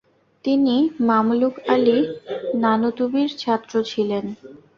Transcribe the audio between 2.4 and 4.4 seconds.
নানুতুবির ছাত্র ছিলেন।